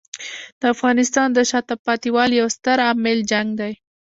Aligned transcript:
د 0.59 0.61
افغانستان 0.73 1.27
د 1.33 1.39
شاته 1.49 1.75
پاتې 1.85 2.09
والي 2.15 2.35
یو 2.41 2.49
ستر 2.55 2.77
عامل 2.87 3.17
جنګ 3.31 3.49
دی. 3.59 3.73